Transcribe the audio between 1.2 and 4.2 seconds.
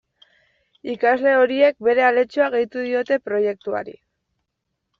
horiek bere aletxoa gehitu diote proiektuari.